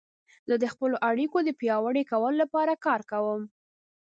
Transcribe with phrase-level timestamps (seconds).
[0.49, 3.41] زه د خپلو اړیکو د پیاوړي کولو لپاره کار کوم.